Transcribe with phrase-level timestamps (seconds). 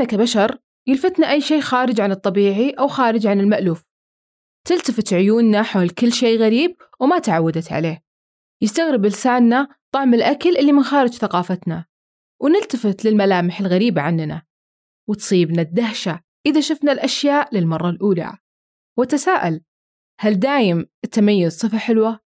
[0.00, 3.84] إحنا كبشر يلفتنا أي شيء خارج عن الطبيعي أو خارج عن المألوف.
[4.66, 8.02] تلتفت عيوننا حول كل شيء غريب وما تعودت عليه.
[8.62, 11.84] يستغرب لساننا طعم الأكل اللي من خارج ثقافتنا.
[12.42, 14.42] ونلتفت للملامح الغريبة عننا.
[15.08, 18.38] وتصيبنا الدهشة إذا شفنا الأشياء للمرة الأولى.
[18.98, 19.60] وتساءل
[20.20, 22.20] هل دايم التميز صفة حلوة؟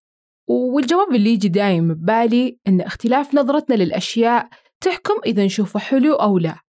[0.48, 4.48] والجواب اللي يجي دايم ببالي إن اختلاف نظرتنا للأشياء
[4.80, 6.64] تحكم إذا نشوفه حلو أو لا.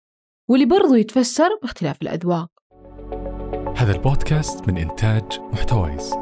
[0.47, 2.49] واللي برضو يتفسر باختلاف الأذواق.
[3.75, 6.13] هذا البودكاست من إنتاج محتويس.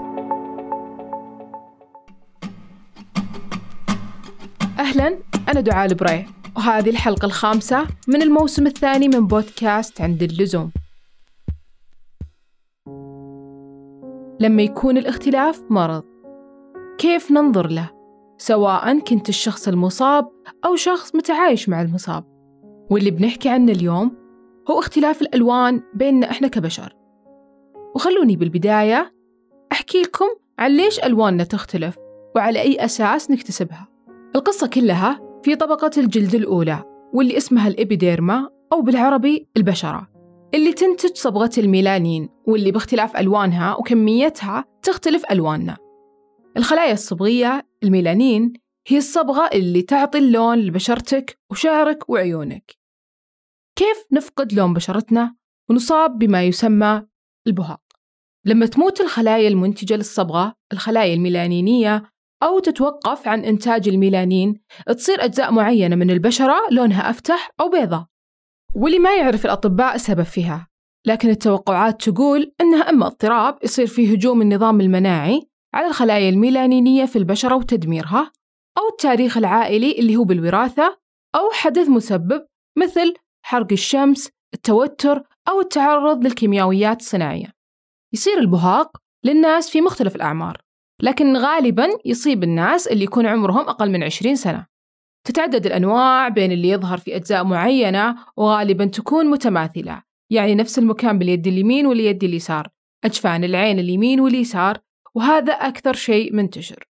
[4.79, 5.17] أهلا
[5.49, 6.25] أنا دعاء البريع
[6.57, 10.71] وهذه الحلقة الخامسة من الموسم الثاني من بودكاست عند اللزوم.
[14.39, 16.03] لما يكون الاختلاف مرض
[16.97, 17.89] كيف ننظر له؟
[18.37, 20.29] سواء كنت الشخص المصاب
[20.65, 22.31] أو شخص متعايش مع المصاب.
[22.89, 24.20] واللي بنحكي عنه اليوم
[24.69, 26.95] هو اختلاف الألوان بيننا إحنا كبشر.
[27.95, 29.13] وخلوني بالبداية
[29.71, 30.25] أحكي لكم
[30.59, 31.97] عن ليش ألواننا تختلف
[32.35, 33.87] وعلى أي أساس نكتسبها.
[34.35, 40.07] القصة كلها في طبقة الجلد الأولى واللي اسمها الإبيديرما أو بالعربي البشرة
[40.53, 45.77] اللي تنتج صبغة الميلانين واللي باختلاف ألوانها وكميتها تختلف ألواننا.
[46.57, 48.53] الخلايا الصبغية الميلانين
[48.87, 52.80] هي الصبغة اللي تعطي اللون لبشرتك وشعرك وعيونك.
[53.81, 55.35] كيف نفقد لون بشرتنا
[55.69, 57.07] ونصاب بما يسمى
[57.47, 57.81] البهاق؟
[58.45, 62.03] لما تموت الخلايا المنتجة للصبغة الخلايا الميلانينية
[62.43, 68.05] أو تتوقف عن إنتاج الميلانين تصير أجزاء معينة من البشرة لونها أفتح أو بيضاء.
[68.75, 70.67] واللي ما يعرف الأطباء السبب فيها.
[71.07, 77.15] لكن التوقعات تقول إنها إما اضطراب يصير فيه هجوم النظام المناعي على الخلايا الميلانينية في
[77.15, 78.31] البشرة وتدميرها
[78.77, 80.97] أو التاريخ العائلي اللي هو بالوراثة
[81.35, 82.45] أو حدث مسبب
[82.77, 87.53] مثل حرق الشمس، التوتر أو التعرض للكيميائيات الصناعية.
[88.13, 90.61] يصير البهاق للناس في مختلف الأعمار،
[91.01, 94.65] لكن غالباً يصيب الناس اللي يكون عمرهم أقل من 20 سنة.
[95.27, 101.47] تتعدد الأنواع بين اللي يظهر في أجزاء معينة وغالباً تكون متماثلة، يعني نفس المكان باليد
[101.47, 102.67] اليمين واليد اليسار،
[103.05, 104.77] أجفان العين اليمين واليسار،
[105.15, 106.87] وهذا أكثر شيء منتشر.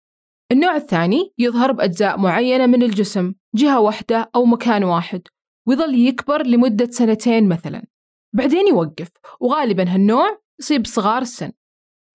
[0.52, 5.22] النوع الثاني يظهر بأجزاء معينة من الجسم جهة واحدة أو مكان واحد
[5.68, 7.86] ويظل يكبر لمدة سنتين مثلا.
[8.34, 9.08] بعدين يوقف
[9.40, 11.52] وغالبا هالنوع يصيب صغار السن.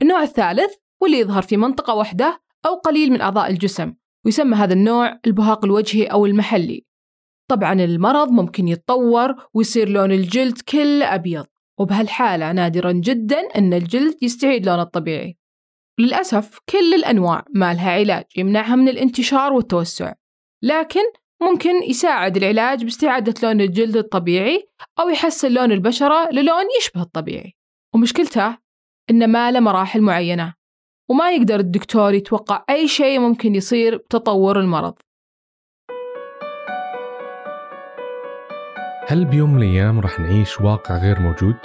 [0.03, 5.21] النوع الثالث واللي يظهر في منطقة واحدة أو قليل من أعضاء الجسم ويسمى هذا النوع
[5.27, 6.87] البهاق الوجهي أو المحلي.
[7.51, 11.47] طبعا المرض ممكن يتطور ويصير لون الجلد كله أبيض
[11.79, 15.39] وبهالحالة نادرا جدا أن الجلد يستعيد لونه الطبيعي.
[15.99, 20.15] للأسف كل الأنواع ما لها علاج يمنعها من الانتشار والتوسع.
[20.63, 21.01] لكن
[21.43, 24.69] ممكن يساعد العلاج باستعادة لون الجلد الطبيعي
[25.01, 27.55] أو يحسن لون البشرة للون يشبه الطبيعي
[27.95, 28.59] ومشكلته
[29.11, 30.55] إنه ما له مراحل معينة
[31.11, 34.95] وما يقدر الدكتور يتوقع أي شيء ممكن يصير بتطور المرض
[39.09, 41.57] هل بيوم من الأيام راح نعيش واقع غير موجود؟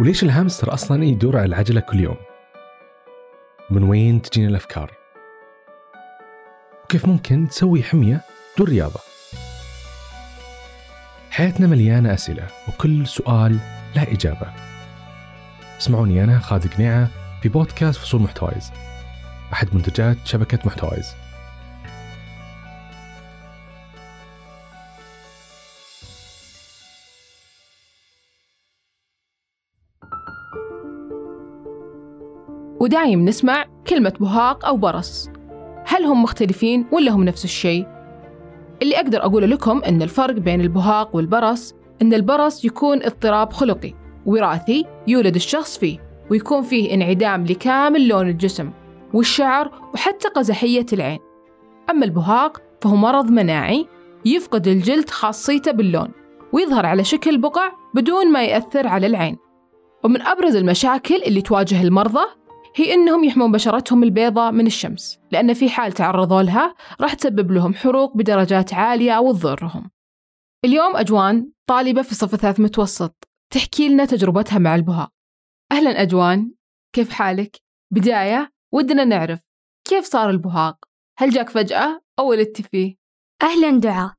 [0.00, 2.16] وليش الهامستر أصلا يدور على العجلة كل يوم؟
[3.70, 4.99] من وين تجينا الأفكار؟
[6.90, 8.20] وكيف ممكن تسوي حمية
[8.58, 9.00] دون رياضة؟
[11.30, 13.58] حياتنا مليانة أسئلة وكل سؤال
[13.96, 14.52] له إجابة.
[15.78, 17.08] اسمعوني أنا خالد قنيعة
[17.42, 18.70] في بودكاست فصول محتوايز
[19.52, 21.06] أحد منتجات شبكة محتوايز
[32.80, 35.39] ودايم نسمع كلمة بهاق أو برص.
[35.90, 37.86] هل هم مختلفين ولا هم نفس الشيء؟
[38.82, 43.94] اللي أقدر أقوله لكم أن الفرق بين البهاق والبرص أن البرص يكون اضطراب خلقي
[44.26, 45.98] وراثي يولد الشخص فيه
[46.30, 48.70] ويكون فيه انعدام لكامل لون الجسم
[49.14, 51.18] والشعر وحتى قزحية العين
[51.90, 53.86] أما البهاق فهو مرض مناعي
[54.24, 56.08] يفقد الجلد خاصيته باللون
[56.52, 59.36] ويظهر على شكل بقع بدون ما يأثر على العين
[60.04, 62.39] ومن أبرز المشاكل اللي تواجه المرضى
[62.76, 67.74] هي إنهم يحمون بشرتهم البيضاء من الشمس لأن في حال تعرضوا لها راح تسبب لهم
[67.74, 69.90] حروق بدرجات عالية وتضرهم
[70.64, 75.08] اليوم أجوان طالبة في صف ثالث متوسط تحكي لنا تجربتها مع البهاء
[75.72, 76.52] أهلا أجوان
[76.94, 77.56] كيف حالك؟
[77.92, 79.40] بداية ودنا نعرف
[79.88, 80.84] كيف صار البهاق؟
[81.18, 82.96] هل جاك فجأة أو ولدتي فيه؟
[83.42, 84.12] أهلا دعاء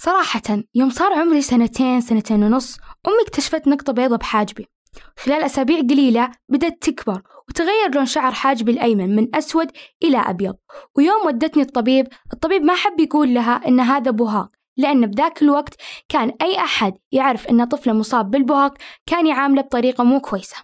[0.00, 4.68] صراحة يوم صار عمري سنتين سنتين ونص أمي اكتشفت نقطة بيضة بحاجبي
[5.16, 9.70] خلال أسابيع قليلة بدأت تكبر وتغير لون شعر حاجبي الأيمن من أسود
[10.02, 10.56] إلى أبيض.
[10.96, 15.74] ويوم ودتني الطبيب الطبيب ما حب يقول لها إن هذا بهاق لأن بذاك الوقت
[16.08, 18.74] كان أي أحد يعرف أن طفلة مصاب بالبهاق
[19.06, 20.56] كان يعامله بطريقة مو كويسة.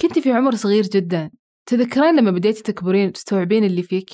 [0.00, 1.30] كنت في عمر صغير جدا.
[1.66, 4.10] تذكرين لما بديتي تكبرين وتستوعبين اللي فيك؟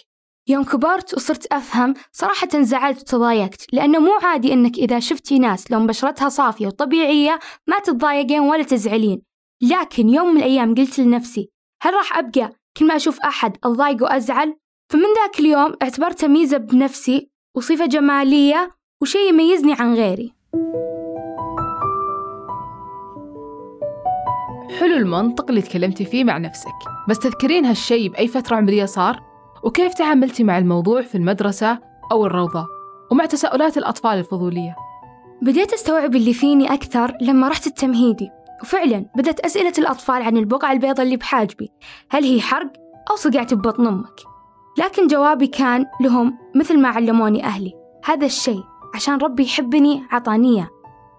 [0.49, 5.87] يوم كبرت وصرت أفهم صراحة زعلت وتضايقت لأنه مو عادي أنك إذا شفتي ناس لون
[5.87, 9.23] بشرتها صافية وطبيعية ما تتضايقين ولا تزعلين.
[9.63, 11.51] لكن يوم من الأيام قلت لنفسي
[11.83, 14.57] هل راح أبقى كل ما أشوف أحد أضايق وأزعل؟
[14.93, 20.33] فمن ذاك اليوم اعتبرتها ميزة بنفسي وصفة جمالية وشيء يميزني عن غيري
[24.81, 26.75] حلو المنطق اللي تكلمتي فيه مع نفسك
[27.09, 29.23] بس تذكرين هالشيء بأي فترة عمرية صار؟
[29.65, 31.79] وكيف تعاملتي مع الموضوع في المدرسة
[32.13, 32.67] أو الروضة
[33.11, 34.77] ومع تساؤلات الأطفال الفضولية
[35.43, 38.31] بديت أستوعب اللي فيني أكثر لما رحت التمهيدي
[38.63, 41.71] وفعلا بدأت أسئلة الأطفال عن البقعة البيضاء اللي بحاجبي.
[42.11, 42.73] هل هي حرق
[43.11, 44.21] أو صقعت ببطن أمك؟
[44.79, 47.73] لكن جوابي كان لهم مثل ما علموني أهلي.
[48.05, 48.63] هذا الشيء
[48.95, 50.71] عشان ربي يحبني عطانية.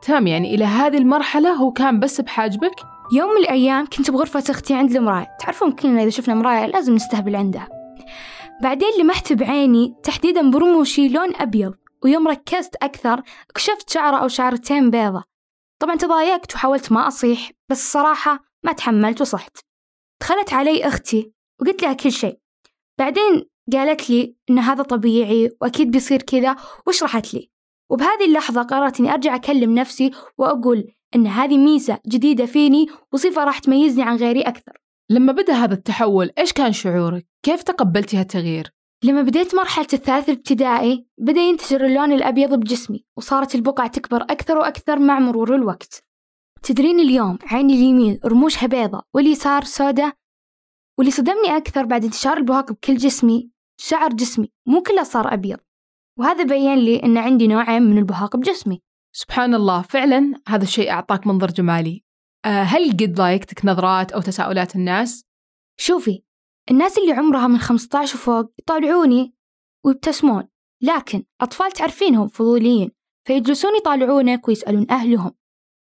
[0.02, 2.76] تمام يعني إلى هذه المرحلة هو كان بس بحاجبك؟
[3.12, 5.28] يوم من الأيام كنت بغرفة أختي عند المراية.
[5.40, 7.68] تعرفون كلنا إذا شفنا مراية لازم نستهبل عندها.
[8.62, 11.74] بعدين لمحت بعيني تحديدا برموشي لون أبيض
[12.04, 15.24] ويوم ركزت أكثر اكتشفت شعرة أو شعرتين بيضة.
[15.80, 19.58] طبعا تضايقت وحاولت ما أصيح بس الصراحة ما تحملت وصحت
[20.22, 21.32] دخلت علي أختي
[21.62, 22.40] وقلت لها كل شيء
[23.00, 26.56] بعدين قالت لي إن هذا طبيعي وأكيد بيصير كذا
[26.88, 27.52] وشرحت لي
[27.90, 33.60] وبهذه اللحظة قررت إني أرجع أكلم نفسي وأقول إن هذه ميزة جديدة فيني وصفة راح
[33.60, 34.78] تميزني عن غيري أكثر
[35.10, 41.08] لما بدأ هذا التحول إيش كان شعورك؟ كيف تقبلتي هالتغيير؟ لما بديت مرحلة الثالث الابتدائي
[41.18, 46.04] بدأ ينتشر اللون الأبيض بجسمي وصارت البقع تكبر أكثر وأكثر مع مرور الوقت.
[46.64, 50.14] تدرين اليوم عيني اليمين رموشها بيضة واليسار سوداء
[50.98, 55.60] واللي صدمني أكثر بعد انتشار البهاق بكل جسمي شعر جسمي مو كله صار أبيض.
[56.20, 58.82] وهذا بين لي أن عندي نوعين من البهاق بجسمي.
[59.16, 62.04] سبحان الله فعلا هذا الشيء أعطاك منظر جمالي.
[62.46, 65.26] أه هل قد ضايقتك نظرات أو تساؤلات الناس؟
[65.80, 66.24] شوفي
[66.72, 69.34] الناس اللي عمرها من 15 وفوق يطالعوني
[69.86, 70.48] ويبتسمون
[70.82, 72.92] لكن أطفال تعرفينهم فضوليين
[73.28, 75.32] فيجلسون يطالعونك ويسألون أهلهم.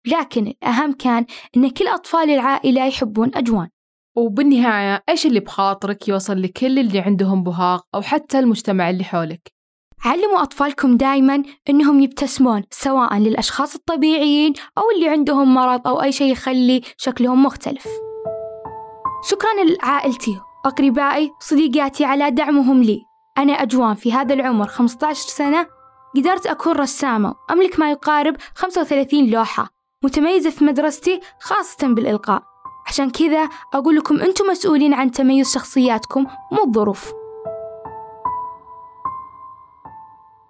[0.06, 1.26] لكن الأهم كان
[1.56, 3.68] أن كل أطفال العائلة يحبون أجوان.
[4.16, 9.52] وبالنهاية إيش اللي بخاطرك يوصل لكل اللي عندهم بهاق أو حتى المجتمع اللي حولك؟
[10.04, 16.32] علموا أطفالكم دايما أنهم يبتسمون سواء للأشخاص الطبيعيين أو اللي عندهم مرض أو أي شيء
[16.32, 17.86] يخلي شكلهم مختلف.
[19.30, 20.40] شكرا لعائلتي.
[20.66, 23.02] أقربائي صديقاتي على دعمهم لي.
[23.38, 25.66] أنا أجوان في هذا العمر 15 سنة
[26.16, 29.68] قدرت أكون رسامة أملك ما يقارب 35 لوحة.
[30.04, 32.42] متميزة في مدرستي خاصة بالإلقاء.
[32.86, 37.12] عشان كذا أقول لكم أنتم مسؤولين عن تميز شخصياتكم مو الظروف.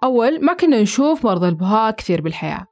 [0.03, 2.65] أول ما كنا نشوف مرضى البهاق كثير بالحياة.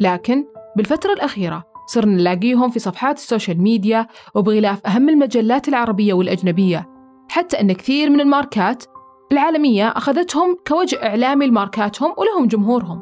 [0.00, 0.44] لكن
[0.76, 6.88] بالفترة الأخيرة صرنا نلاقيهم في صفحات السوشيال ميديا وبغلاف أهم المجلات العربية والأجنبية.
[7.28, 8.84] حتى أن كثير من الماركات
[9.32, 13.00] العالمية أخذتهم كوجه إعلامي لماركاتهم ولهم جمهورهم.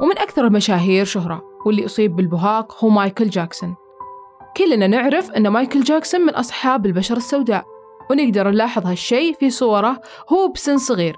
[0.00, 3.74] ومن أكثر المشاهير شهرة واللي أصيب بالبهاق هو مايكل جاكسون.
[4.56, 7.64] كلنا نعرف أن مايكل جاكسون من أصحاب البشرة السوداء
[8.10, 10.00] ونقدر نلاحظ هالشيء في صوره
[10.32, 11.16] هو بسن صغير.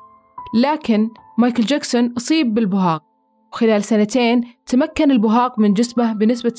[0.54, 3.09] لكن مايكل جاكسون أصيب بالبهاق.
[3.52, 6.52] وخلال سنتين تمكن البهاق من جسمه بنسبة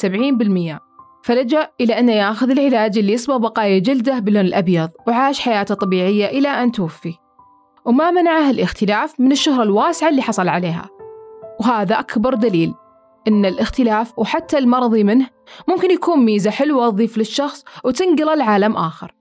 [0.77, 0.79] 70%
[1.23, 6.47] فلجأ إلى أن يأخذ العلاج اللي يصبغ بقايا جلده باللون الأبيض وعاش حياته طبيعية إلى
[6.47, 7.13] أن توفي.
[7.85, 10.89] وما منعه الاختلاف من الشهرة الواسعة اللي حصل عليها.
[11.59, 12.73] وهذا أكبر دليل
[13.27, 15.27] إن الاختلاف وحتى المرضي منه
[15.67, 19.15] ممكن يكون ميزة حلوة تضيف للشخص وتنقله لعالم آخر.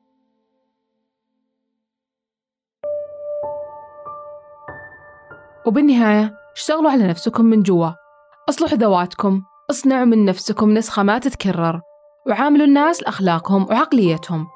[5.67, 7.91] وبالنهاية اشتغلوا على نفسكم من جوا.
[8.49, 11.81] اصلحوا ذواتكم اصنعوا من نفسكم نسخة ما تتكرر
[12.27, 14.47] وعاملوا الناس لأخلاقهم وعقليتهم.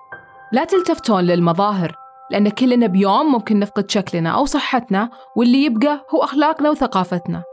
[0.52, 1.94] لا تلتفتون للمظاهر
[2.30, 7.44] لأن كلنا بيوم ممكن نفقد شكلنا أو صحتنا واللي يبقى هو أخلاقنا وثقافتنا.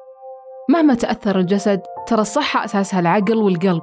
[0.70, 3.82] مهما تأثر الجسد ترى الصحة أساسها العقل والقلب.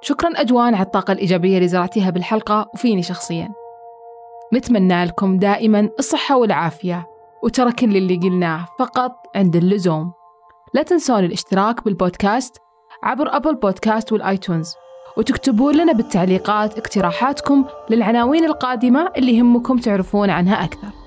[0.00, 3.48] شكرا أجوان على الطاقة الإيجابية اللي زرعتيها بالحلقة وفيني شخصيا.
[4.54, 7.11] نتمنى لكم دائما الصحة والعافية.
[7.42, 10.12] وترى كل اللي قلناه فقط عند اللزوم.
[10.74, 12.56] لا تنسون الاشتراك بالبودكاست
[13.02, 14.74] عبر أبل بودكاست والآيتونز
[15.16, 21.01] وتكتبون لنا بالتعليقات اقتراحاتكم للعناوين القادمة اللي يهمكم تعرفون عنها أكثر.